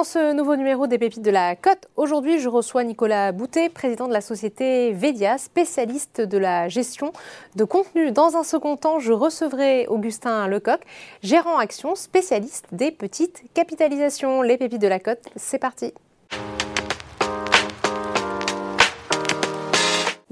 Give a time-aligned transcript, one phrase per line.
[0.00, 1.86] dans ce nouveau numéro des Pépites de la Côte.
[1.94, 7.12] Aujourd'hui, je reçois Nicolas Boutet, président de la société Vedia, spécialiste de la gestion
[7.54, 8.10] de contenu.
[8.10, 10.80] Dans un second temps, je recevrai Augustin Lecoq,
[11.22, 14.40] gérant action, spécialiste des petites capitalisations.
[14.40, 15.92] Les Pépites de la Côte, c'est parti.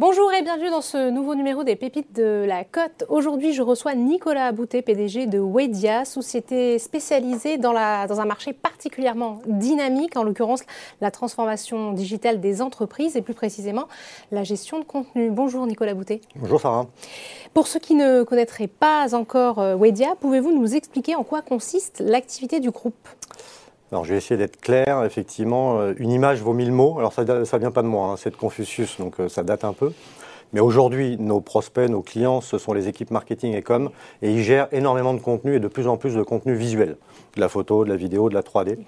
[0.00, 3.02] Bonjour et bienvenue dans ce nouveau numéro des Pépites de la Côte.
[3.08, 8.52] Aujourd'hui, je reçois Nicolas Boutet, PDG de Wedia, société spécialisée dans, la, dans un marché
[8.52, 10.60] particulièrement dynamique, en l'occurrence
[11.00, 13.88] la transformation digitale des entreprises et plus précisément
[14.30, 15.30] la gestion de contenu.
[15.30, 16.20] Bonjour Nicolas Boutet.
[16.36, 16.86] Bonjour Sarah.
[17.52, 22.04] Pour ceux qui ne connaîtraient pas encore euh, Wedia, pouvez-vous nous expliquer en quoi consiste
[22.06, 23.08] l'activité du groupe?
[23.90, 25.04] Alors, je vais essayer d'être clair.
[25.04, 26.98] Effectivement, euh, une image vaut mille mots.
[26.98, 29.64] Alors, ça ne vient pas de moi, hein, c'est de Confucius, donc euh, ça date
[29.64, 29.92] un peu.
[30.52, 33.90] Mais aujourd'hui, nos prospects, nos clients, ce sont les équipes marketing et com,
[34.22, 36.96] et ils gèrent énormément de contenu et de plus en plus de contenu visuel,
[37.36, 38.78] de la photo, de la vidéo, de la 3D.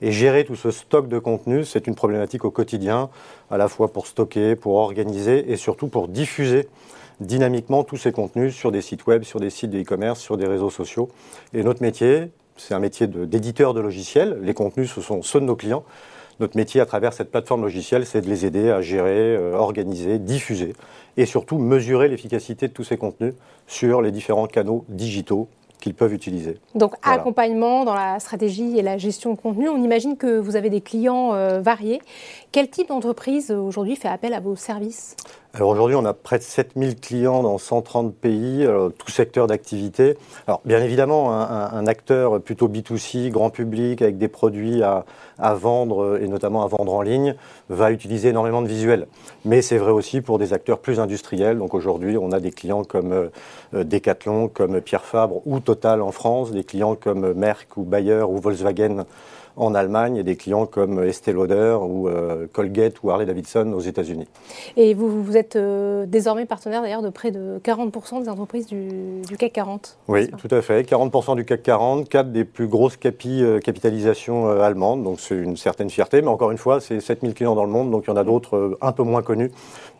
[0.00, 3.10] Et gérer tout ce stock de contenu, c'est une problématique au quotidien,
[3.50, 6.68] à la fois pour stocker, pour organiser et surtout pour diffuser
[7.20, 10.46] dynamiquement tous ces contenus sur des sites web, sur des sites de e-commerce, sur des
[10.46, 11.10] réseaux sociaux.
[11.52, 12.30] Et notre métier,
[12.60, 14.38] c'est un métier d'éditeur de, logiciels.
[14.42, 15.84] Les contenus, ce sont ceux de nos clients.
[16.38, 20.18] Notre métier à travers cette plateforme logicielle, c'est de les aider à gérer, euh, organiser,
[20.18, 20.74] diffuser
[21.16, 23.34] et surtout mesurer l'efficacité de tous ces contenus
[23.66, 25.48] sur les différents canaux digitaux
[25.80, 26.58] qu'ils peuvent utiliser.
[26.74, 29.68] Donc accompagnement dans la stratégie et la gestion de contenu.
[29.68, 32.00] On imagine que vous avez des clients euh, variés.
[32.52, 35.16] Quel type d'entreprise euh, aujourd'hui fait appel à vos services?
[35.52, 40.16] Alors aujourd'hui, on a près de 7000 clients dans 130 pays, euh, tout secteur d'activité.
[40.46, 45.04] Alors bien évidemment, un, acteur plutôt B2C, grand public, avec des produits à,
[45.54, 47.34] vendre et notamment à vendre en ligne,
[47.68, 49.08] va utiliser énormément de visuels.
[49.44, 51.58] Mais c'est vrai aussi pour des acteurs plus industriels.
[51.58, 56.12] Donc aujourd'hui, on a des clients comme euh, Decathlon, comme Pierre Fabre ou Total en
[56.12, 59.04] France, des clients comme Merck ou Bayer ou Volkswagen
[59.56, 63.80] en Allemagne et des clients comme Estée Lauder ou euh, Colgate ou Harley Davidson aux
[63.80, 64.28] États-Unis.
[64.76, 69.22] Et vous, vous êtes euh, désormais partenaire d'ailleurs de près de 40% des entreprises du,
[69.38, 70.88] CAC 40 Oui, tout à fait.
[70.88, 75.56] 40% du CAC 40, 4 des plus grosses capi, euh, capitalisations allemandes, donc c'est une
[75.56, 76.22] certaine fierté.
[76.22, 78.24] Mais encore une fois, c'est 7000 clients dans le monde, donc il y en a
[78.24, 79.50] d'autres un peu moins connus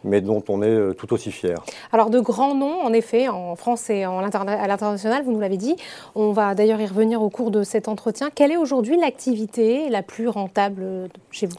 [0.04, 1.62] mais dont on est tout aussi fier.
[1.92, 5.76] Alors de grands noms, en effet, en France et à l'international, vous nous l'avez dit.
[6.14, 8.30] On va d'ailleurs y revenir au cours de cet entretien.
[8.34, 11.56] Quelle est aujourd'hui l'activité la plus rentable chez vous?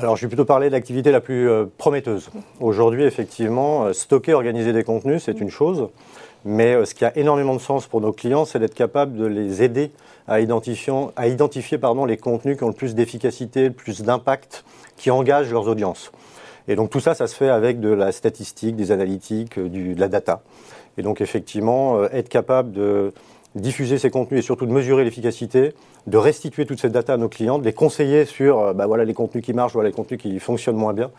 [0.00, 2.30] Alors, je vais plutôt parler de l'activité la plus euh, prometteuse.
[2.60, 5.88] Aujourd'hui, effectivement, euh, stocker, organiser des contenus, c'est une chose.
[6.44, 9.26] Mais euh, ce qui a énormément de sens pour nos clients, c'est d'être capable de
[9.26, 9.90] les aider
[10.28, 14.64] à identifier, à identifier pardon, les contenus qui ont le plus d'efficacité, le plus d'impact,
[14.96, 16.12] qui engagent leurs audiences.
[16.68, 20.00] Et donc tout ça, ça se fait avec de la statistique, des analytiques, du, de
[20.00, 20.42] la data.
[20.96, 23.12] Et donc effectivement, être capable de
[23.54, 25.72] diffuser ces contenus et surtout de mesurer l'efficacité,
[26.06, 29.04] de restituer toute cette data à nos clients, de les conseiller sur euh, bah voilà,
[29.04, 31.10] les contenus qui marchent, voilà les contenus qui fonctionnent moins bien.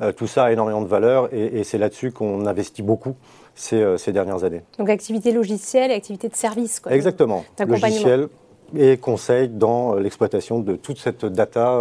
[0.00, 3.14] Euh, tout ça a énormément de valeur et, c'est là-dessus qu'on investit beaucoup
[3.54, 4.62] ces, euh, ces, dernières années.
[4.78, 6.80] Donc activité logicielle et activité de service.
[6.80, 7.44] Quoi, Exactement.
[7.66, 8.28] Logiciel
[8.74, 11.80] et conseil dans l'exploitation de toute cette data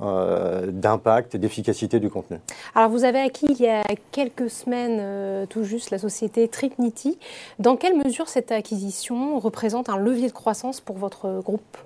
[0.00, 2.38] euh, d'impact et d'efficacité du contenu.
[2.76, 3.82] Alors vous avez acquis il y a
[4.12, 7.18] quelques semaines euh, tout juste la société Tripnity.
[7.58, 11.76] Dans quelle mesure cette acquisition représente un levier de croissance pour votre groupe?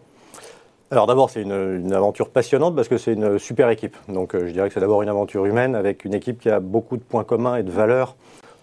[0.91, 3.97] Alors d'abord, c'est une, aventure passionnante parce que c'est une super équipe.
[4.09, 6.61] Donc euh, je dirais que c'est d'abord une aventure humaine avec une équipe qui a
[6.61, 8.15] beaucoup de points communs et de valeurs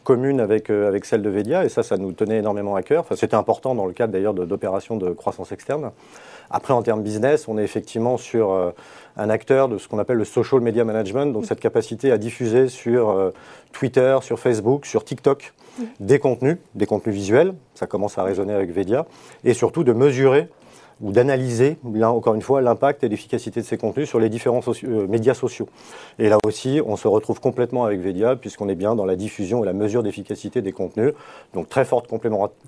[0.04, 1.66] communes avec, avec celle de Vedia.
[1.66, 3.02] Et ça, ça nous tenait énormément à cœur.
[3.02, 5.92] Enfin, c'était important dans le cadre d'ailleurs d'opérations de croissance externe.
[6.52, 8.72] Après, en termes business, on est effectivement sur euh,
[9.18, 12.70] un acteur de ce qu'on appelle le social media management, donc cette capacité à diffuser
[12.70, 13.32] sur euh,
[13.72, 15.54] Twitter, sur Facebook, sur TikTok
[16.00, 19.06] des contenus, des contenus visuels, ça commence à résonner avec Vedia,
[19.44, 20.50] et surtout de mesurer
[21.02, 24.62] ou d'analyser, là encore une fois, l'impact et l'efficacité de ces contenus sur les différents
[24.84, 25.70] euh, médias sociaux.
[26.18, 29.64] Et là aussi, on se retrouve complètement avec Vedia, puisqu'on est bien dans la diffusion
[29.64, 31.14] et la mesure d'efficacité des contenus.
[31.54, 32.08] Donc très forte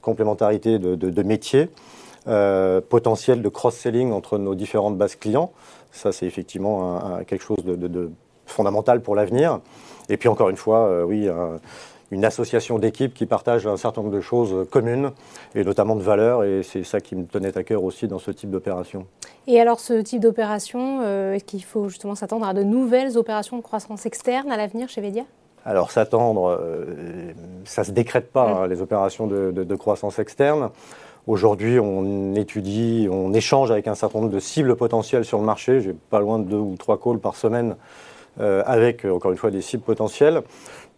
[0.01, 1.69] complémentarité de, de métiers.
[2.28, 5.51] Euh, potentiel de cross-selling entre nos différentes bases clients.
[5.92, 8.12] Ça, c'est effectivement quelque chose de,
[8.45, 9.60] fondamental pour l'avenir.
[10.07, 11.28] Et puis, encore une fois, euh, oui,
[12.12, 15.12] une association d'équipes qui partagent un certain nombre de choses communes
[15.56, 16.44] et notamment de valeurs.
[16.44, 19.08] Et c'est ça qui me tenait à cœur aussi dans ce type d'opération.
[19.48, 23.58] Et alors, ce type d'opération, euh, est-ce qu'il faut justement s'attendre à de nouvelles opérations
[23.58, 25.24] de croissance externe à l'avenir chez Vedia?
[25.63, 26.60] Alors s'attendre,
[27.66, 28.57] ça ne se décrète pas, mm.
[28.57, 30.72] hein, les opérations de, de, croissance externe.
[31.28, 35.80] Aujourd'hui, on étudie, on échange avec un certain nombre de cibles potentielles sur le marché.
[35.81, 37.75] J'ai pas loin de deux ou trois calls par semaine
[38.40, 40.42] euh, avec, euh, encore une fois, des cibles potentielles.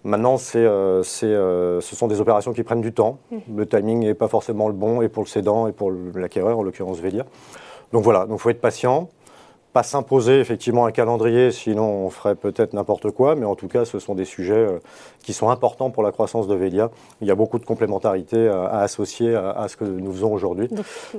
[0.04, 3.20] Maintenant, euh, ce sont des opérations qui prennent du temps.
[3.32, 3.38] Mmh.
[3.56, 6.64] Le timing n'est pas forcément le bon, et pour le cédant, et pour l'acquéreur, en
[6.64, 7.26] l'occurrence Velia.
[7.94, 9.10] Donc voilà, il faut être patient.
[9.74, 13.86] Pas s'imposer effectivement un calendrier, sinon on ferait peut-être n'importe quoi, mais en tout cas,
[13.86, 14.80] ce sont des sujets euh,
[15.24, 16.92] qui sont importants pour la croissance de Velia.
[17.22, 20.70] Il y a beaucoup de complémentarité à, associer à, ce que nous faisons aujourd'hui.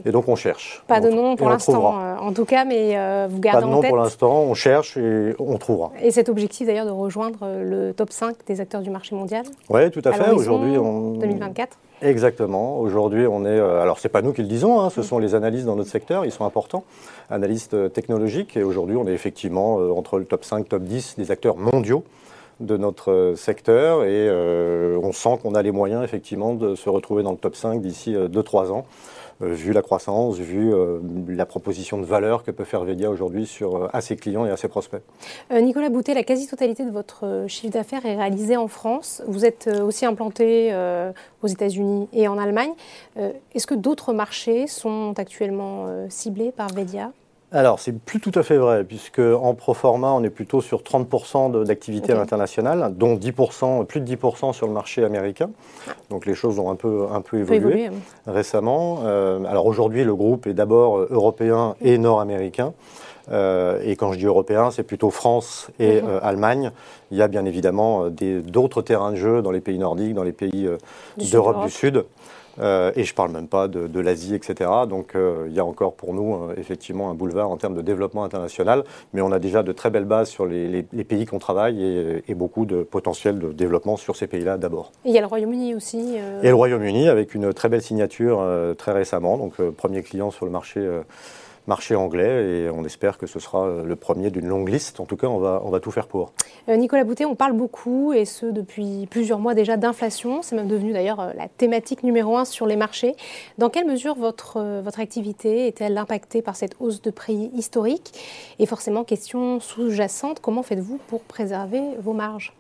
[0.07, 0.85] Et donc on cherche.
[0.87, 3.71] Pas de nom pour l'instant, euh, en tout cas, mais euh, vous gardez Pas de
[3.73, 5.91] nom pour l'instant, on cherche et on trouvera.
[6.01, 9.91] Et cet objectif d'ailleurs de rejoindre le top 5 des acteurs du marché mondial Oui,
[9.91, 10.31] tout à, fait.
[10.31, 11.15] Aujourd'hui, on...
[11.15, 12.81] 2024 Exactement.
[12.81, 13.59] Aujourd'hui, on est.
[13.59, 16.27] alors, c'est pas nous qui le disons, hein, ce sont les analystes dans notre secteur,
[16.27, 16.85] ils sont importants,
[17.31, 21.31] analystes technologiques et aujourd'hui, on est effectivement euh, entre le top 5, top 10 des
[21.31, 22.05] acteurs mondiaux
[22.61, 26.91] de notre euh, secteur et euh, on sent qu'on a les moyens effectivement de se
[26.91, 28.85] retrouver dans le top 5 d'ici 2-3 ans.
[29.41, 30.73] Vu la croissance, vu
[31.29, 34.57] la proposition de valeur que peut faire Vedia aujourd'hui sur à ses clients et à
[34.57, 35.03] ses prospects.
[35.51, 39.23] Nicolas Boutet, la quasi-totalité de votre chiffre d'affaires est réalisé en France.
[39.27, 40.75] Vous êtes aussi implanté
[41.43, 42.73] aux États-Unis et en Allemagne.
[43.17, 47.13] Est-ce que d'autres marchés sont actuellement ciblés par Vedia?
[47.53, 50.83] Alors, c'est plus tout à fait vrai, puisque en pro forma, on est plutôt sur
[50.83, 55.51] 30% d'activité internationale, dont 10%, plus de 10% sur le marché américain.
[56.11, 57.91] Donc, les choses ont un peu, un peu évolué
[58.27, 59.03] récemment.
[59.05, 62.73] Euh, alors, aujourd'hui, le groupe est d'abord euh, européen et nord-américain.
[63.31, 66.21] Euh, et quand je dis européen, c'est plutôt France et mhm.
[66.23, 66.73] Allemagne.
[67.13, 70.33] Il y a bien évidemment d'autres terrains de jeu dans les pays nordiques, dans les
[70.33, 70.69] pays
[71.31, 72.05] d'Europe du Sud.
[72.61, 74.71] Euh, et je ne parle même pas de, l'Asie, etc.
[74.89, 77.83] Donc euh, il y a encore pour nous euh, effectivement un boulevard en termes de
[77.83, 81.83] développement international, mais on a déjà de très belles bases sur les, pays qu'on travaille
[82.27, 84.91] et, beaucoup de potentiel de développement sur ces pays-là d'abord.
[85.05, 86.17] Et il y a le Royaume-Uni aussi.
[86.43, 88.45] Et le Royaume-Uni avec une très belle signature
[88.77, 90.81] très récemment, donc premier client sur le marché
[91.67, 95.01] marché anglais et on espère que ce sera le premier d'une longue liste.
[95.01, 96.33] En tout cas, on va, on va tout faire pour.
[96.69, 100.43] Euh, Nicolas Boutet, on parle beaucoup, et ce depuis plusieurs mois déjà, d'inflation.
[100.43, 103.15] C'est même devenu d'ailleurs euh, la thématique numéro un sur les marchés.
[103.59, 108.19] Dans quelle mesure votre, euh, votre activité est-elle impactée par cette hausse de prix historique?
[108.59, 112.55] Et forcément, question sous-jacente, comment faites-vous pour préserver vos marges?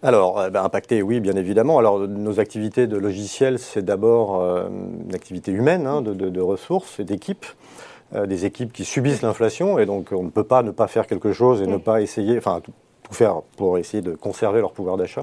[0.00, 1.78] Alors, ben, impacté, oui, bien évidemment.
[1.78, 7.04] Alors, nos activités de logiciels, c'est d'abord une activité humaine, hein, de, de, ressources et
[7.04, 7.46] d'équipes.
[8.14, 11.06] Euh, des équipes qui subissent l'inflation et donc on ne peut pas ne pas faire
[11.06, 12.72] quelque chose et ne pas essayer, enfin tout,
[13.10, 15.22] faire pour essayer de conserver leur pouvoir d'achat.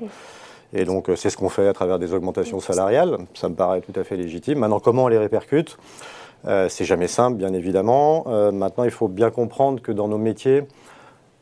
[0.71, 3.81] Et donc euh, c'est ce qu'on fait à travers des augmentations salariales, ça me paraît
[3.81, 4.59] tout à fait légitime.
[4.59, 5.79] Maintenant comment on les répercute?
[6.45, 8.25] Euh, C'est jamais simple bien évidemment.
[8.51, 10.61] maintenant il faut bien comprendre que dans nos métiers,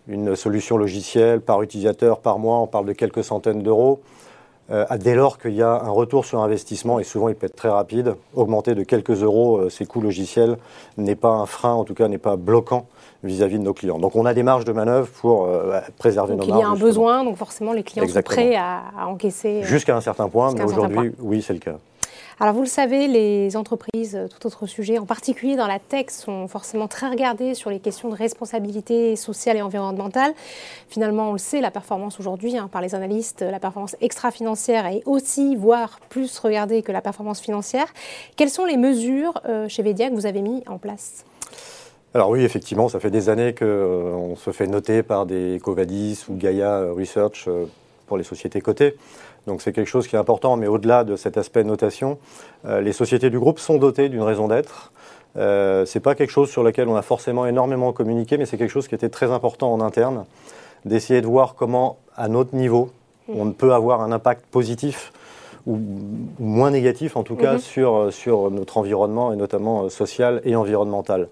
[0.07, 4.01] une solution logicielle par utilisateur par mois, on parle de quelques centaines d'euros.
[4.71, 7.55] Euh, dès lors qu'il y a un retour sur investissement, et souvent il peut être
[7.55, 10.57] très rapide, augmenter de quelques euros euh, ses coûts logiciels
[10.97, 12.85] n'est pas un frein, en tout cas n'est pas bloquant
[13.23, 13.99] vis-à-vis de nos clients.
[13.99, 16.59] Donc on a des marges de manœuvre pour euh, bah, préserver nos marges.
[16.59, 19.63] Il y a un besoin, donc forcément les clients sont prêts à, à encaisser.
[19.63, 21.75] Jusqu'à un certain point, mais aujourd'hui, oui, c'est le cas.
[22.43, 26.07] Alors vous le savez, les entreprises, euh, tout autre sujet, en particulier dans la tech,
[26.09, 30.33] sont forcément très regardées sur les questions de responsabilité sociale et environnementale.
[30.89, 35.03] Finalement, on le sait, la performance aujourd'hui, hein, par les analystes, la performance extra-financière est
[35.05, 37.87] aussi, voire plus regardée que la performance financière.
[38.35, 41.23] Quelles sont les mesures euh, chez Vedia que vous avez mis en place?
[42.13, 46.25] Alors oui, effectivement, ça fait des années qu'on euh, se fait noter par des Covadis
[46.27, 47.47] ou Gaia Research
[48.05, 48.97] pour les sociétés cotées.
[49.47, 52.17] Donc c'est quelque chose qui est important, mais au-delà de cet aspect notation,
[52.65, 54.91] euh, les sociétés du groupe sont dotées d'une raison d'être.
[55.35, 58.57] Euh, ce n'est pas quelque chose sur lequel on a forcément énormément communiqué, mais c'est
[58.57, 60.25] quelque chose qui était très important en interne,
[60.85, 62.89] d'essayer de voir comment, à notre niveau,
[63.27, 63.33] mm.
[63.39, 65.11] on peut avoir un impact positif
[65.65, 65.77] ou,
[66.39, 67.59] moins négatif en tout cas mm-hmm.
[67.59, 71.27] sur, sur notre environnement et notamment euh, social et environnemental.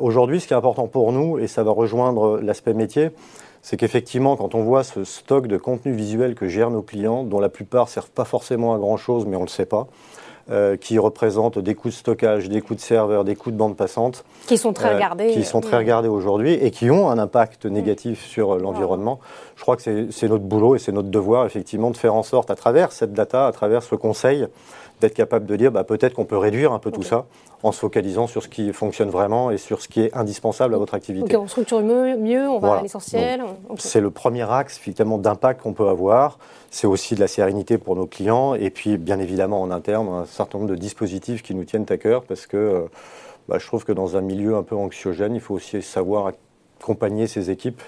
[0.00, 3.10] Aujourd'hui, ce qui est important pour nous, et ça va rejoindre l'aspect métier,
[3.66, 7.40] c'est qu'effectivement, quand on voit ce stock de contenu visuel que gèrent nos clients, dont
[7.40, 9.88] la plupart ne servent pas forcément à grand-chose, mais on ne le sait pas,
[10.52, 13.76] euh, qui représentent des coûts de stockage, des coûts de serveur, des coûts de bande
[13.76, 14.24] passante.
[14.46, 15.32] Qui sont très euh, regardés.
[15.32, 19.18] qui sont très regardés aujourd'hui et qui ont un impact négatif sur euh, l'environnement.
[19.56, 19.82] Je crois que
[20.12, 23.14] c'est notre boulot et c'est notre devoir, effectivement, de faire en sorte, à travers cette
[23.14, 24.46] data, à travers ce conseil,
[25.00, 27.26] d'être capable de dire bah, peut-être qu'on peut réduire un peu tout ça
[27.62, 30.78] en se focalisant sur ce qui fonctionne vraiment et sur ce qui est indispensable à
[30.78, 31.36] votre activité.
[31.36, 33.42] On structure mieux, on va à l'essentiel.
[33.78, 36.38] C'est le premier axe finalement d'impact qu'on peut avoir.
[36.70, 40.26] C'est aussi de la sérénité pour nos clients et puis bien évidemment en interne un
[40.26, 42.82] certain nombre de dispositifs qui nous tiennent à cœur parce que euh,
[43.48, 46.32] bah, je trouve que dans un milieu un peu anxiogène, il faut aussi savoir
[46.80, 47.82] accompagner ses équipes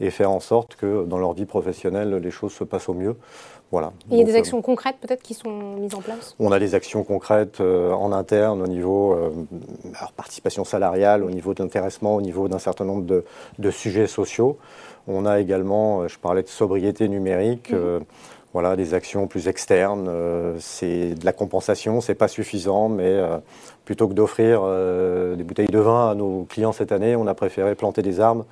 [0.00, 3.16] et faire en sorte que dans leur vie professionnelle, les choses se passent au mieux.
[3.72, 3.94] Voilà.
[4.10, 6.36] il y a des euh, actions concrètes peut-être qui sont mises en place?
[6.38, 9.30] On a des actions concrètes euh, en interne au niveau euh,
[10.14, 13.24] participation salariale, au niveau d'intéressement, au niveau d'un certain nombre
[13.58, 14.58] de, sujets sociaux.
[15.08, 18.00] On a également, je parlais de sobriété numérique, mhm.
[18.52, 20.06] voilà, des actions plus externes.
[20.58, 23.18] c'est de la compensation, c'est pas suffisant, mais
[23.86, 24.62] plutôt que d'offrir
[25.36, 28.44] des bouteilles de vin à nos clients cette année, on a préféré planter des arbres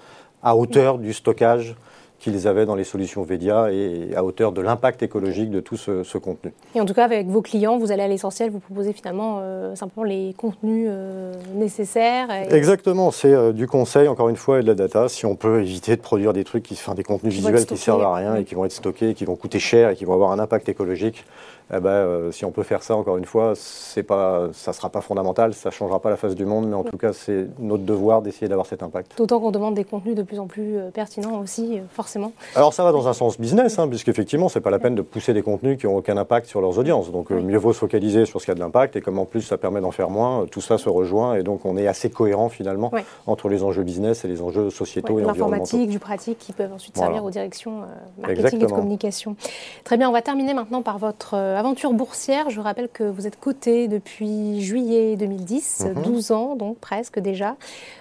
[0.42, 1.76] à hauteur du stockage
[2.20, 6.18] qu'ils avaient dans les solutions Vedia et à hauteur de l'impact écologique de tout ce,
[6.18, 6.52] contenu.
[6.74, 9.74] Et en tout cas, avec vos clients, vous allez à l'essentiel, vous proposez finalement euh,
[9.74, 12.28] simplement les contenus euh, nécessaires.
[12.50, 15.08] Exactement, c'est euh, du conseil, encore une fois, et de la data.
[15.08, 18.02] Si on peut éviter de produire des trucs qui, enfin, des contenus visuels qui servent
[18.02, 20.30] à rien et qui vont être stockés, qui vont coûter cher et qui vont avoir
[20.32, 21.24] un impact écologique,
[21.72, 24.74] eh ben, euh, si on peut faire ça, encore une fois, c'est pas, ça ne
[24.74, 27.12] sera pas fondamental, ça ne changera pas la face du monde, mais en tout cas,
[27.12, 29.16] c'est notre devoir d'essayer d'avoir cet impact.
[29.16, 32.32] D'autant qu'on demande des contenus de plus en plus euh, pertinents aussi, euh, forcément.
[32.56, 35.02] Alors ça va dans un sens business, hein, puisqu'effectivement, ce n'est pas la peine de
[35.02, 37.12] pousser des contenus qui n'ont aucun impact sur leurs audiences.
[37.12, 39.42] Donc mieux vaut se focaliser sur ce qui a de l'impact, et comme en plus
[39.42, 42.48] ça permet d'en faire moins, tout ça se rejoint, et donc on est assez cohérent
[42.48, 42.90] finalement
[43.26, 45.50] entre les enjeux business et les enjeux sociétaux et environnementaux.
[45.50, 47.82] L'informatique, du pratique, qui peuvent ensuite servir aux directions
[48.20, 49.36] marketing et de communication.
[49.84, 53.38] Très bien, on va terminer maintenant par votre aventure boursière je rappelle que vous êtes
[53.38, 56.36] coté depuis juillet 2010, 12 mhm.
[56.36, 57.56] ans donc presque déjà.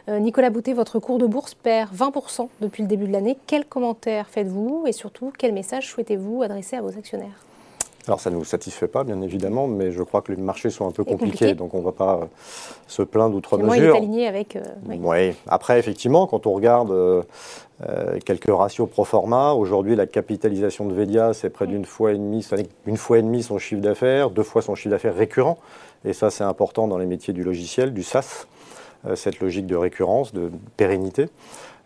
[0.07, 3.37] Euh, Nicolas Boutet, votre cours de bourse perd 20% depuis le début de l'année.
[3.47, 4.85] Quels commentaires faites-vous?
[4.87, 7.48] Et surtout quel message souhaitez-vous adresser à vos actionnaires?
[8.09, 10.87] Alors ça ne nous satisfait pas, bien évidemment, mais je crois que les marchés sont
[10.87, 12.25] un peu compliqués, donc on ne va pas euh,
[12.87, 13.75] se plaindre outre mesure.
[13.75, 14.55] Il est aligné avec...
[14.55, 15.33] Euh, oui.
[15.47, 16.91] Après, effectivement, quand on regarde
[18.25, 22.45] quelques ratios pro forma, aujourd'hui la capitalisation de Vedia, c'est près d'une fois et demie,
[22.87, 25.59] une fois et demie son chiffre d'affaires, deux fois son chiffre d'affaires récurrent,
[26.03, 28.47] et ça c'est important dans les métiers du logiciel, du SaaS,
[29.15, 31.27] cette logique de récurrence, de pérennité.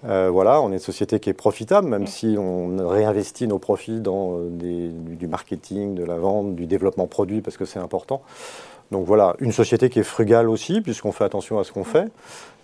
[0.05, 4.01] Euh, voilà, on est une société qui est profitable, même si on réinvestit nos profits
[4.01, 8.22] dans euh, du, marketing, de la vente, du développement produit, parce que c'est important.
[8.91, 12.10] Donc voilà, une société qui est frugale aussi, puisqu'on fait attention à ce qu'on fait.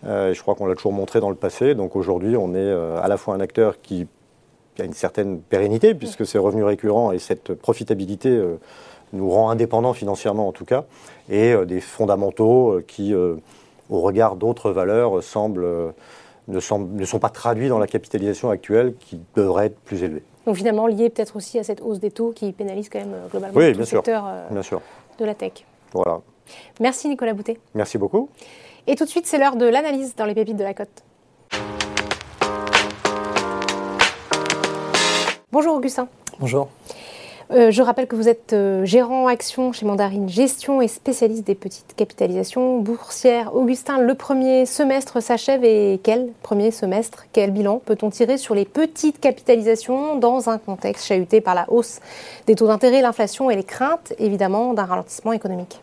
[0.05, 1.75] Euh, je crois qu'on l'a toujours montré dans le passé.
[1.75, 4.05] Donc aujourd'hui, on est à la fois un acteur qui,
[4.77, 8.41] a une certaine pérennité, puisque ces revenus récurrents et cette profitabilité
[9.11, 10.85] nous rend indépendants financièrement en tout cas,
[11.29, 13.13] et des fondamentaux qui,
[13.89, 15.93] au regard d'autres valeurs, semblent
[16.49, 20.23] ne sont, ne sont pas traduits dans la capitalisation actuelle qui devrait être plus élevée.
[20.45, 23.27] Donc finalement lié peut-être aussi à cette hausse des taux qui pénalise quand même euh,
[23.29, 24.81] globalement tout le secteur euh, bien sûr.
[25.19, 25.65] de la tech.
[25.93, 26.21] Voilà.
[26.79, 27.59] Merci Nicolas Boutet.
[27.75, 28.29] Merci beaucoup.
[28.87, 31.03] Et tout de suite, c'est l'heure de l'analyse dans les pépites de la côte.
[35.51, 36.07] Bonjour Augustin.
[36.39, 36.69] Bonjour.
[37.51, 41.55] Euh, je rappelle que vous êtes euh, gérant action chez Mandarine Gestion et spécialiste des
[41.55, 43.55] petites capitalisations boursières.
[43.55, 48.65] Augustin, le premier semestre s'achève et quel premier semestre, quel bilan peut-on tirer sur les
[48.65, 52.01] petites capitalisations dans un contexte chahuté par la hausse
[52.45, 55.81] des taux d'intérêt, l'inflation et les craintes évidemment d'un ralentissement économique?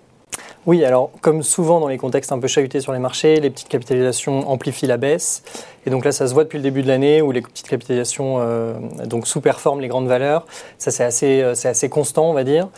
[0.67, 3.69] Oui, alors comme souvent dans les contextes un peu chahutés sur les marchés, les petites
[3.69, 5.45] capitalisations amplifient la baisse.
[5.87, 8.39] Et donc là, ça se voit depuis le début de l'année où les petites capitalisations
[8.41, 10.45] euh, donc sous-performent les grandes valeurs.
[10.79, 12.69] Ça, c'est assez, euh, assez constant, on va dire.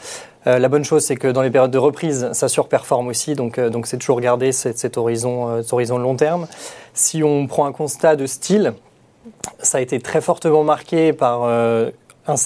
[0.46, 3.34] Euh, la bonne chose, c'est que dans les périodes de reprise, ça surperforme aussi.
[3.34, 6.46] Donc, donc c'est toujours garder cet, horizon, cet horizon de long terme.
[6.92, 8.74] Si on prend un constat de style,
[9.60, 11.48] ça a été très fortement marqué par
[12.28, 12.36] un,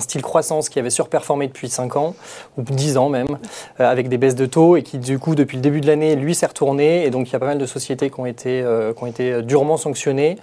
[0.00, 2.14] style croissance qui avait surperformé depuis 5 ans,
[2.56, 3.38] ou 10 ans même,
[3.80, 6.16] euh, avec des baisses de taux, et qui du coup, depuis le début de l'année,
[6.16, 8.62] lui s'est retourné, et donc il y a pas mal de sociétés qui ont été,
[8.62, 10.36] euh, qui ont été euh, durement sanctionnées.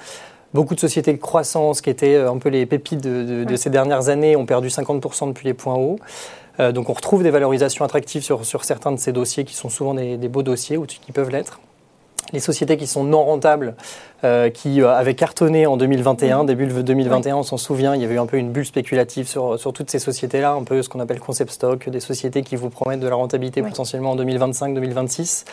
[0.53, 4.36] Beaucoup de sociétés de croissance qui étaient un peu les pépites de, ces dernières années
[4.36, 5.98] ont perdu 50% depuis les points hauts.
[6.60, 9.95] donc on retrouve des valorisations attractives sur, sur, certains de ces dossiers qui sont souvent
[9.95, 11.60] des, des beaux dossiers ou qui peuvent l'être
[12.33, 13.75] les sociétés qui sont non rentables,
[14.23, 18.15] euh, qui euh, avaient cartonné en 2021, début 2021, on s'en souvient, il y avait
[18.15, 20.99] eu un peu une bulle spéculative sur, sur toutes ces sociétés-là, un peu ce qu'on
[20.99, 25.45] appelle concept stock, des sociétés qui vous promettent de la rentabilité potentiellement en 2025-2026.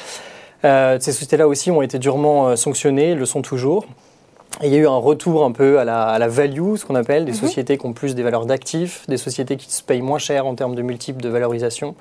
[0.64, 3.86] Euh, ces sociétés-là aussi ont été durement sanctionnées, le sont toujours
[4.62, 7.32] il y a eu un retour un peu à la, value, ce qu'on appelle, des
[7.32, 7.38] mhm.
[7.38, 10.54] sociétés qui ont plus des valeurs d'actifs, des sociétés qui se payent moins cher en
[10.54, 11.94] termes de multiples de valorisation,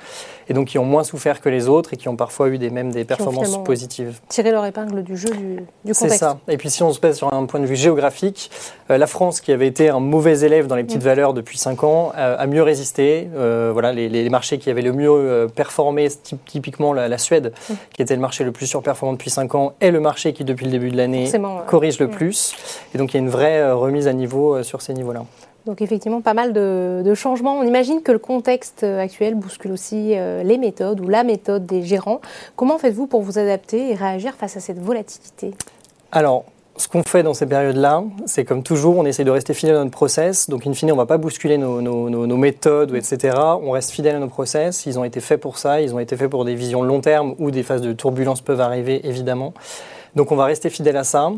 [0.50, 2.70] et donc qui ont moins souffert que les autres et qui ont parfois eu des,
[2.70, 4.20] même des performances positives.
[4.28, 6.02] Tirer leur épingle du jeu du, du contexte.
[6.02, 6.40] C'est ça.
[6.48, 8.52] Et puis si on se pèse sur un point de vue géographique,
[8.92, 11.10] euh, la France, qui avait été un mauvais élève dans les petites mhm.
[11.10, 13.30] valeurs depuis 5 ans, a mieux résisté.
[13.36, 16.08] Euh, voilà, les, marchés qui avaient le mieux euh, performé,
[16.46, 17.76] typiquement la, Suède, mhm.
[17.94, 20.66] qui était le marché le plus surperformant depuis 5 ans, est le marché qui, depuis
[20.66, 21.32] le début de l'année,
[21.68, 22.39] corrige le plus.
[22.94, 25.26] Et donc il y a une vraie euh, remise à niveau euh, sur ces niveaux-là.
[25.66, 27.60] Donc effectivement, pas mal de, changements.
[27.60, 31.84] On imagine que le contexte actuel bouscule aussi euh, les méthodes ou la méthode des
[31.84, 32.22] gérants.
[32.56, 35.54] Comment faites-vous pour vous adapter et réagir face à cette volatilité?
[36.12, 36.46] Alors,
[36.80, 39.80] ce qu'on fait dans ces périodes-là, c'est comme toujours, on essaie de rester fidèle à
[39.80, 40.50] notre process.
[40.50, 43.38] Donc, in fine, on ne va pas bousculer nos, nos, méthodes, etc.
[43.62, 44.86] On reste fidèle à nos process.
[44.86, 45.82] Ils ont été faits pour ça.
[45.82, 48.62] Ils ont été faits pour des visions long terme où des phases de turbulence peuvent
[48.62, 49.54] arriver, évidemment.
[50.16, 51.32] Donc, on va rester fidèle à ça.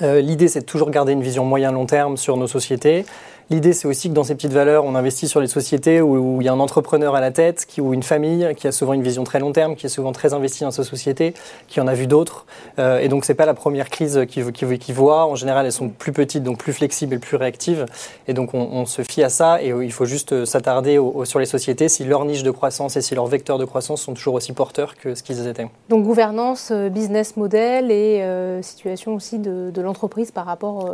[0.00, 3.04] Euh, l'idée, c'est de toujours garder une vision moyen-long terme sur nos sociétés.
[3.50, 6.44] L'idée, c'est aussi que dans ces petites valeurs, on investit sur les sociétés où, il
[6.44, 9.02] y a un entrepreneur à la tête, qui, ou une famille qui a souvent une
[9.02, 11.34] vision très long terme, qui est souvent très investi dans sa société,
[11.68, 12.46] qui en a vu d'autres.
[12.78, 15.26] Euh, et donc, c'est pas la première crise qui, qui, qui, voit.
[15.26, 17.86] En général, elles sont plus petites, donc plus flexibles et plus réactives.
[18.28, 19.62] Et donc, on, se fie à ça.
[19.62, 23.02] Et euh, il faut juste s'attarder sur les sociétés si leur niche de croissance et
[23.02, 25.68] si leurs vecteurs de croissance sont toujours aussi porteurs que ce qu'ils étaient.
[25.88, 28.22] Donc, gouvernance, business model et
[28.62, 30.90] situation aussi de l'entreprise par rapport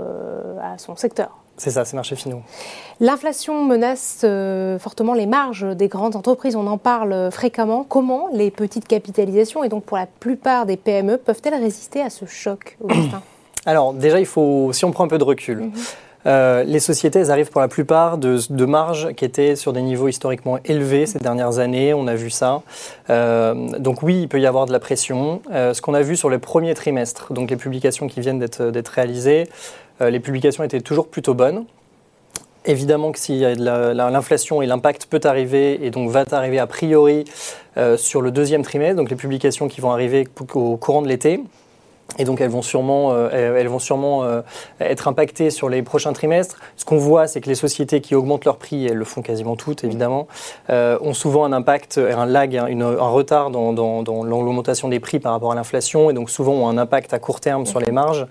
[0.63, 1.31] à son secteur.
[1.59, 2.41] C'est ça, c'est marché finaux.
[3.01, 6.57] L'inflation menace euh, fortement les marges des grandes entreprises.
[6.57, 7.85] On en parle fréquemment.
[7.87, 12.25] Comment les petites capitalisations, et donc pour la plupart des PME, peuvent-elles résister à ce
[12.25, 13.23] choc, Augustin
[13.67, 15.73] Alors déjà, il faut, si on prend un peu de recul, mhm.
[16.27, 20.09] euh, les sociétés elles arrivent pour la plupart de, marges qui étaient sur des niveaux
[20.09, 21.93] historiquement élevés ces dernières années.
[21.93, 22.63] On a vu ça.
[23.11, 25.43] Euh, donc oui, il peut y avoir de la pression.
[25.53, 29.49] ce qu'on a vu sur les premiers trimestres, donc les publications qui viennent d'être réalisées,
[30.01, 31.65] les publications étaient toujours plutôt bonnes.
[32.65, 37.25] Évidemment que si l'inflation et l'impact peut arriver et donc va arriver a priori
[37.77, 41.41] euh, sur le deuxième trimestre, donc les publications qui vont arriver au courant de l'été,
[42.19, 44.41] et donc elles vont sûrement, euh, euh,
[44.81, 46.57] être impactées sur les prochains trimestres.
[46.77, 49.57] Ce qu'on voit, c'est que les sociétés qui augmentent leurs prix, elles le font quasiment
[49.57, 50.27] toutes évidemment,
[50.71, 55.21] euh, ont souvent un impact, un lag, un, retard dans, dans, dans l'augmentation des prix
[55.21, 57.93] par rapport à l'inflation, et donc souvent ont un impact à court terme sur les
[57.93, 58.27] marges.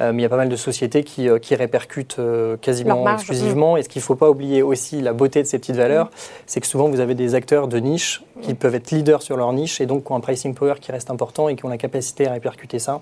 [0.00, 2.20] Mais il y a pas mal de sociétés qui, qui répercutent
[2.60, 3.76] quasiment exclusivement.
[3.76, 6.10] Et ce qu'il ne faut pas oublier aussi, la beauté de ces petites valeurs,
[6.46, 9.52] c'est que souvent vous avez des acteurs de niche qui peuvent être leaders sur leur
[9.52, 11.78] niche et donc qui ont un pricing power qui reste important et qui ont la
[11.78, 13.00] capacité à répercuter ça.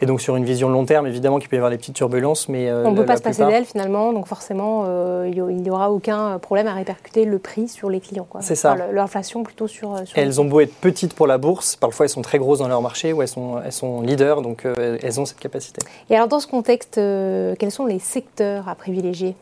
[0.00, 2.48] Et donc sur une vision long terme, évidemment qu'il peut y avoir des petites turbulences,
[2.48, 5.70] mais euh, on ne peut pas se passer d'elles finalement, donc forcément euh, il n'y
[5.70, 8.26] aura aucun problème à répercuter le prix sur les clients.
[8.40, 8.76] C'est ça.
[8.92, 9.94] L'inflation plutôt sur.
[9.94, 12.58] Euh, sur elles ont beau être petites pour la bourse, parfois elles sont très grosses
[12.58, 15.80] dans leur marché ou elles sont, elles sont leaders, donc elles ont cette capacité.
[16.10, 19.36] Et alors dans ce contexte, quels sont les secteurs à privilégier?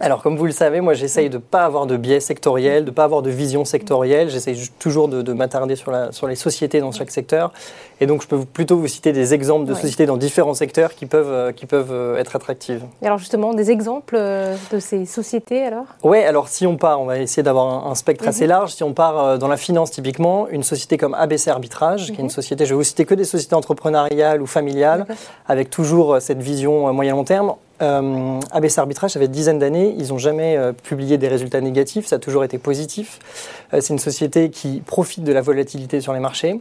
[0.00, 2.90] Alors, comme vous le savez, moi, j'essaye de ne pas avoir de biais sectoriel, de
[2.90, 4.30] ne pas avoir de vision sectorielle.
[4.30, 7.52] J'essaye toujours de, m'attarder sur, sur les sociétés dans chaque secteur.
[8.00, 11.06] Et donc, je peux plutôt vous citer des exemples de sociétés dans différents secteurs qui
[11.06, 12.84] peuvent, euh, qui peuvent euh, être attractives.
[13.02, 15.86] Et alors, justement, des exemples euh, de ces sociétés, alors?
[16.04, 18.50] Oui, alors si on part, on va essayer d'avoir un, spectre assez mhm.
[18.50, 18.74] large.
[18.74, 22.24] Si on part dans la finance, typiquement, une société comme ABC Arbitrage, qui est une
[22.24, 22.30] mhm.
[22.30, 25.06] société, je vais vous citer que des sociétés entrepreneuriales ou familiales,
[25.48, 30.18] avec toujours cette vision moyen-long terme euh, Arbitrage, ça fait une dizaine d'années, ils n'ont
[30.18, 33.18] jamais euh, publié des résultats négatifs, ça a toujours été positif.
[33.72, 36.60] Euh, c'est une société qui profite de la volatilité sur les marchés.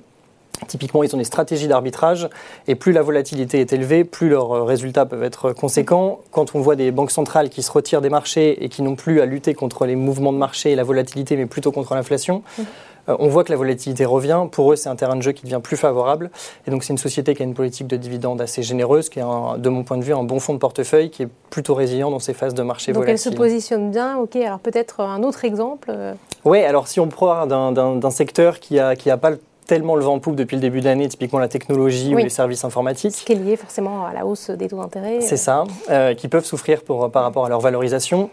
[0.65, 2.29] Typiquement, ils ont des stratégies d'arbitrage
[2.67, 6.19] et plus la volatilité est élevée, plus leurs euh, résultats peuvent être conséquents.
[6.31, 9.21] Quand on voit des banques centrales qui se retirent des marchés et qui n'ont plus
[9.21, 12.63] à lutter contre les mouvements de marché et la volatilité, mais plutôt contre l'inflation, euh,
[13.07, 14.45] on voit que la volatilité revient.
[14.51, 16.29] Pour eux, c'est un terrain de jeu qui devient plus favorable.
[16.67, 19.23] Et donc, c'est une société qui a une politique de dividendes assez généreuse, qui est,
[19.23, 22.19] de mon point de vue, un bon fonds de portefeuille, qui est plutôt résilient dans
[22.19, 23.31] ces phases de marché donc volatiles.
[23.31, 24.17] Donc, elle se positionne bien.
[24.17, 26.13] OK, alors peut-être un autre exemple euh.
[26.45, 29.31] Oui, alors si on prend d'un secteur qui n'a qui a pas
[29.65, 32.29] tellement le vent en poupe depuis le début de l'année, typiquement la technologie ou les
[32.29, 33.13] services informatiques.
[33.13, 35.19] Ce qui est lié forcément à la hausse des taux d'intérêt.
[35.21, 38.29] C'est ça, euh, qui peuvent souffrir pour, par rapport à leur valorisation.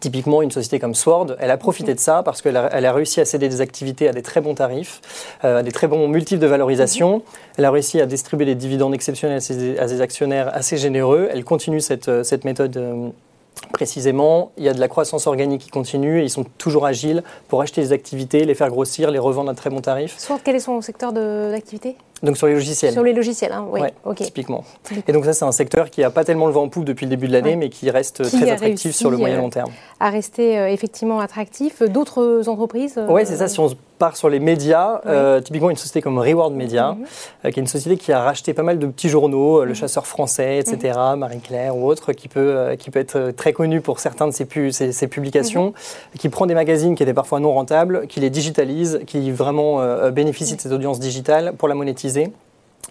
[0.00, 2.92] Typiquement, une société comme Sword, elle a profité de ça parce qu'elle a, elle a,
[2.92, 5.00] réussi à céder des activités à des très bons tarifs,
[5.44, 7.22] euh, à des très bons multiples de valorisation.
[7.56, 11.28] Elle a réussi à distribuer des dividendes exceptionnels à ses, à ses actionnaires assez généreux.
[11.32, 13.10] Elle continue cette, euh, cette méthode euh,
[13.72, 14.50] précisément.
[14.56, 17.62] Il y a de la croissance organique qui continue et ils sont toujours agiles pour
[17.62, 20.16] acheter des activités, les faire grossir, les revendre à très bon tarif.
[20.18, 21.96] Sword, quel est son secteur d'activité?
[22.22, 22.92] Donc sur les logiciels.
[22.92, 23.80] Sur les logiciels, hein, oui.
[24.16, 24.64] Typiquement.
[25.06, 27.04] Et donc ça, c'est un secteur qui n'a pas tellement le vent en poupe depuis
[27.04, 29.70] le début de l'année, mais qui reste très attractif sur le moyen long terme.
[30.00, 31.82] À rester euh, effectivement attractif.
[31.82, 33.44] D'autres entreprises Oui, c'est ça.
[33.44, 37.50] Euh, si on part sur les médias, euh, typiquement une société comme Reward Media, mhm.
[37.50, 39.74] qui est une société qui a racheté pas mal de petits journaux, Le mhm.
[39.74, 41.18] Chasseur Français, etc., mhm.
[41.18, 44.70] Marie-Claire ou autre, qui peut, qui peut être très connu pour certains de ses, pu
[44.72, 45.72] ses, publications,
[46.18, 50.56] qui prend des magazines qui étaient parfois non rentables, qui les digitalise, qui vraiment bénéficie
[50.56, 52.06] de cette audience digitale pour la monétiser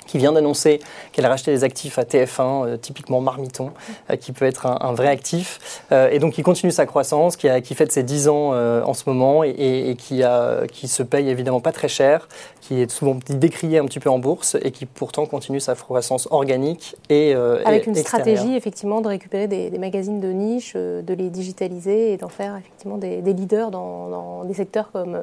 [0.06, 0.80] qui vient d'annoncer
[1.12, 3.72] qu'elle a racheté des actifs à TF1, euh, typiquement Marmiton,
[4.10, 7.50] euh, qui peut être un, vrai actif, euh, et donc qui continue sa croissance, qui,
[7.50, 11.30] a, qui fête ses 10 ans en ce moment, et, qui, a, qui se paye
[11.30, 12.28] évidemment pas très cher,
[12.62, 16.28] qui est souvent décrié un petit peu en bourse, et qui pourtant continue sa croissance
[16.32, 17.34] organique et
[17.66, 22.30] Avec une stratégie effectivement de récupérer des, magazines de niche, de les digitaliser et d'en
[22.30, 25.20] faire effectivement des, leaders dans, dans, des secteurs comme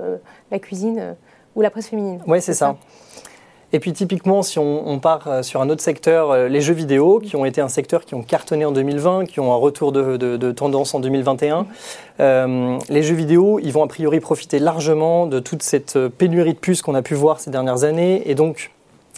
[0.50, 1.14] la cuisine
[1.54, 2.20] ou la presse féminine.
[2.26, 2.76] Oui, c'est ça.
[3.74, 7.20] Et puis typiquement, si on, part euh, sur un autre secteur, euh, les jeux vidéo,
[7.20, 10.52] qui ont été un secteur qui ont cartonné en 2020, qui ont un retour de,
[10.52, 11.66] tendance en 2021,
[12.20, 16.58] euh, les jeux vidéo, ils vont a priori profiter largement de toute cette pénurie de
[16.58, 18.30] puces qu'on a pu voir ces dernières années.
[18.30, 18.70] Et donc,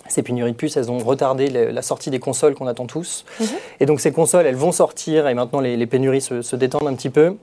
[0.06, 3.24] Ces pénuries de puces, elles ont retardé la sortie des consoles qu'on attend tous.
[3.40, 3.46] Mhm.
[3.80, 7.08] Et donc ces consoles, elles vont sortir et maintenant les, pénuries se, détendent un petit
[7.08, 7.36] peu.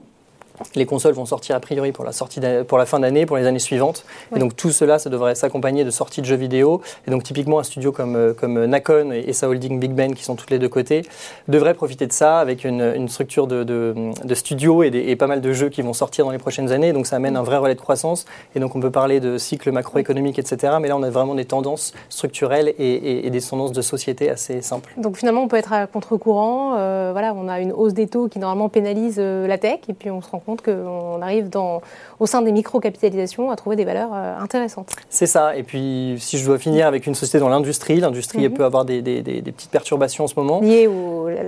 [0.74, 3.46] Les consoles vont sortir a priori pour la, sortie pour la fin d'année, pour les
[3.46, 4.04] années suivantes.
[4.34, 6.80] Et donc tout cela, ça devrait s'accompagner de sorties de jeux vidéo.
[7.06, 10.24] Et donc typiquement un studio comme, euh, comme Nakon et, sa holding Big Ben, qui
[10.24, 11.02] sont toutes les deux côtés,
[11.48, 15.68] devrait profiter de ça avec une, structure de, de, studio et, pas mal de jeux
[15.68, 16.92] qui vont sortir dans les prochaines années.
[16.92, 18.24] Donc ça amène un vrai relais de croissance.
[18.54, 20.74] Et donc on peut parler de cycle macroéconomique, etc.
[20.80, 24.92] Mais là, on a vraiment des tendances structurelles et, des tendances de société assez simples.
[24.96, 26.74] Donc finalement, on peut être à contre-courant.
[26.76, 29.80] Euh, voilà, on a une hausse des taux qui normalement pénalise euh, la tech.
[29.88, 31.80] Et puis on se rend compte qu'on arrive dans,
[32.20, 34.90] au sein des micro-capitalisations à trouver des valeurs euh, intéressantes.
[35.08, 35.56] C'est ça.
[35.56, 38.54] Et puis, si je dois finir avec une société dans l'industrie, l'industrie mhm.
[38.54, 40.60] peut avoir des, petites perturbations en ce moment.
[40.60, 40.88] Liées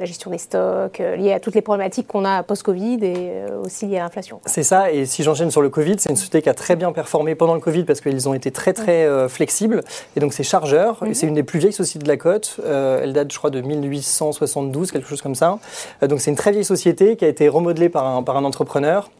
[0.04, 3.62] la gestion des stocks, euh, liées à toutes les problématiques qu'on a post-Covid et euh,
[3.64, 4.40] aussi liées à l'inflation.
[4.44, 4.92] C'est ça.
[4.92, 7.54] Et si j'enchaîne sur le Covid, c'est une société qui a très bien performé pendant
[7.54, 9.80] le Covid parce qu'ils ont été très, très flexibles.
[10.16, 11.02] Et donc, c'est Chargeur.
[11.02, 11.14] Mhm.
[11.14, 12.60] c'est une des plus vieilles sociétés de la côte.
[12.66, 15.58] elle date, je crois, de 1872, quelque chose comme ça.
[16.02, 19.10] donc, c'est une très vieille société qui a été remodelée par un, par un entrepreneur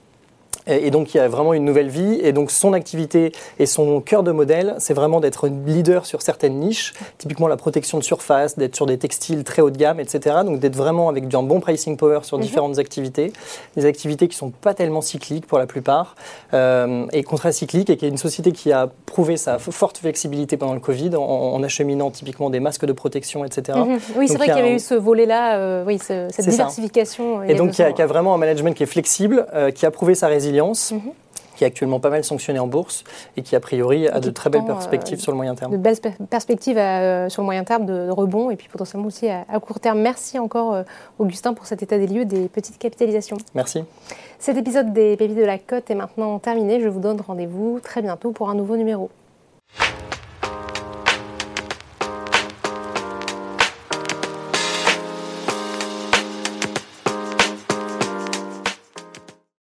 [0.67, 2.19] et donc, il y a vraiment une nouvelle vie.
[2.23, 6.59] Et donc, son activité et son cœur de modèle, c'est vraiment d'être leader sur certaines
[6.59, 10.37] niches, typiquement la protection de surface, d'être sur des textiles très haut de gamme, etc.
[10.45, 12.45] Donc, d'être vraiment avec un bon pricing power sur mhm.
[12.45, 13.33] différentes activités.
[13.77, 16.17] Des activités qui ne sont pas tellement cycliques pour la plupart,
[16.55, 20.75] euh, et contre-cycliques, et qui est une société qui a prouvé sa forte flexibilité pendant
[20.75, 23.79] le Covid en, acheminant typiquement des masques de protection, etc.
[23.79, 23.99] Mhm.
[24.17, 27.43] Oui, c'est vrai qu'il y avait eu ce volet-là, euh, oui, cette diversification.
[27.43, 30.15] Et donc, il y, a, vraiment un management qui est flexible, euh, qui a prouvé
[30.15, 31.13] sa résilience Mhm.
[31.57, 33.05] qui est actuellement pas mal sanctionné en bourse
[33.37, 35.73] et qui a priori a de très belles perspectives euh, sur le moyen terme.
[35.73, 39.45] De belles perspectives euh, sur le moyen terme de, rebond et puis potentiellement aussi à,
[39.61, 40.01] court terme.
[40.01, 40.83] Merci encore euh,
[41.19, 43.37] Augustin pour cet état des lieux des petites capitalisations.
[43.55, 43.85] Merci.
[44.39, 46.81] Cet épisode des pépites de la cote est maintenant terminé.
[46.81, 49.11] Je vous donne rendez-vous très bientôt pour un nouveau numéro.